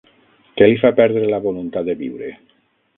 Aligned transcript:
Què 0.61 0.69
li 0.71 0.79
fa 0.85 0.91
perdre 1.01 1.29
la 1.35 1.43
voluntat 1.47 1.91
de 1.93 1.99
viure? 2.05 2.35